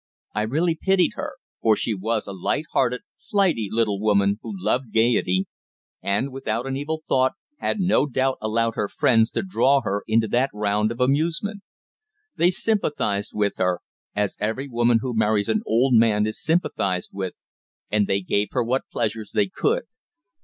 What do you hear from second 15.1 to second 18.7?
marries an old man is sympathised with and they gave her